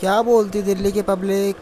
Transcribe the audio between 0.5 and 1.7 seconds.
दिल्ली की पब्लिक